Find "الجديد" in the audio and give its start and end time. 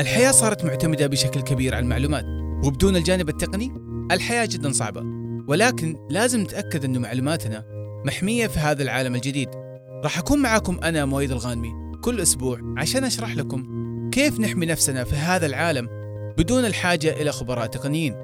9.14-9.48